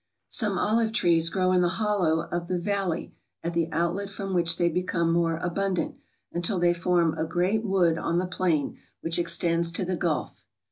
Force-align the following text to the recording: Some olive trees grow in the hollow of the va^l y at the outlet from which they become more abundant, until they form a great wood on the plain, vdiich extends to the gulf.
Some 0.29 0.57
olive 0.57 0.93
trees 0.93 1.29
grow 1.29 1.51
in 1.51 1.61
the 1.61 1.69
hollow 1.77 2.21
of 2.21 2.47
the 2.47 2.57
va^l 2.57 2.87
y 2.89 3.11
at 3.43 3.53
the 3.53 3.71
outlet 3.71 4.09
from 4.09 4.33
which 4.33 4.57
they 4.57 4.67
become 4.67 5.11
more 5.13 5.37
abundant, 5.37 5.95
until 6.33 6.57
they 6.57 6.73
form 6.73 7.13
a 7.19 7.23
great 7.27 7.63
wood 7.63 7.99
on 7.99 8.17
the 8.17 8.25
plain, 8.25 8.79
vdiich 9.05 9.19
extends 9.19 9.71
to 9.73 9.85
the 9.85 9.95
gulf. 9.95 10.43